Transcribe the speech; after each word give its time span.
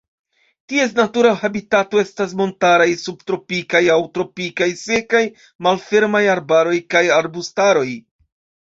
Ties 0.71 0.95
natura 0.99 1.33
habitato 1.41 2.01
estas 2.05 2.33
montaraj 2.41 2.89
subtropikaj 3.03 3.83
aŭ 3.99 4.01
tropikaj 4.17 4.71
sekaj 4.83 5.25
malfermaj 5.69 6.27
arbaroj 6.39 6.77
kaj 6.97 7.09
arbustaroj. 7.23 7.89